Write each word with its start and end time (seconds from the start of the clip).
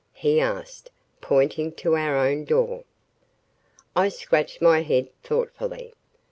he 0.13 0.39
asked, 0.41 0.89
pointing 1.21 1.71
to 1.71 1.95
our 1.95 2.17
own 2.17 2.43
door. 2.43 2.85
I 3.95 4.09
scratched 4.09 4.59
my 4.59 4.81
head, 4.81 5.09
thoughtfully. 5.21 5.93